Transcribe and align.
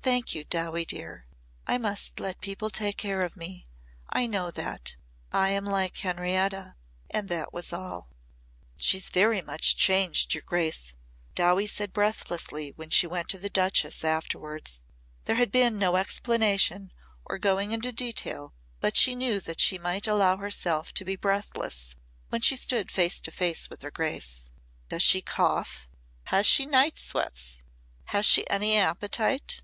Thank 0.00 0.36
you, 0.36 0.44
Dowie 0.44 0.84
dear. 0.84 1.26
I 1.66 1.78
must 1.78 2.20
let 2.20 2.40
people 2.40 2.70
take 2.70 2.96
care 2.96 3.22
of 3.22 3.36
me. 3.36 3.66
I 4.08 4.28
know 4.28 4.52
that. 4.52 4.94
I 5.32 5.48
am 5.50 5.64
like 5.64 5.96
Henrietta." 5.96 6.76
And 7.10 7.28
that 7.28 7.52
was 7.52 7.72
all. 7.72 8.08
"She's 8.78 9.08
very 9.10 9.42
much 9.42 9.76
changed, 9.76 10.32
your 10.32 10.44
grace," 10.46 10.94
Dowie 11.34 11.66
said 11.66 11.92
breathlessly 11.92 12.72
when 12.76 12.88
she 12.88 13.08
went 13.08 13.28
to 13.30 13.38
the 13.40 13.50
Duchess 13.50 14.04
afterwards. 14.04 14.84
There 15.24 15.34
had 15.34 15.50
been 15.50 15.76
no 15.76 15.96
explanation 15.96 16.92
or 17.24 17.36
going 17.36 17.72
into 17.72 17.90
detail 17.90 18.54
but 18.78 18.96
she 18.96 19.16
knew 19.16 19.40
that 19.40 19.58
she 19.60 19.76
might 19.76 20.06
allow 20.06 20.36
herself 20.36 20.94
to 20.94 21.04
be 21.04 21.16
breathless 21.16 21.96
when 22.28 22.42
she 22.42 22.54
stood 22.54 22.92
face 22.92 23.20
to 23.22 23.32
face 23.32 23.68
with 23.68 23.82
her 23.82 23.90
grace. 23.90 24.52
"Does 24.88 25.02
she 25.02 25.20
cough? 25.20 25.88
Has 26.26 26.46
she 26.46 26.64
night 26.64 26.96
sweats? 26.96 27.64
Has 28.10 28.24
she 28.24 28.48
any 28.48 28.76
appetite?" 28.76 29.62